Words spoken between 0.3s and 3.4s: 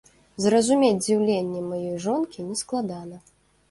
Зразумець здзіўленне маёй жонкі нескладана.